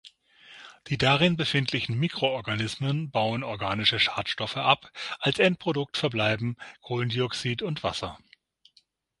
Die 0.87 0.97
darin 0.97 1.37
befindlichen 1.37 1.95
Mikroorganismen 1.95 3.11
bauen 3.11 3.43
organische 3.43 3.99
Schadstoffe 3.99 4.57
ab, 4.57 4.91
als 5.19 5.37
Endprodukt 5.37 5.95
verbleiben 5.95 6.57
Kohlendioxid 6.81 7.61
und 7.61 7.83
Wasser. 7.83 8.17